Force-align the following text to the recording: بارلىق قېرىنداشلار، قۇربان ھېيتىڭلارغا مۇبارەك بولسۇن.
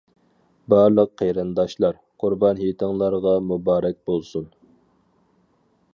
بارلىق 0.73 1.11
قېرىنداشلار، 1.21 1.99
قۇربان 2.23 2.63
ھېيتىڭلارغا 2.63 3.37
مۇبارەك 3.53 4.01
بولسۇن. 4.11 4.51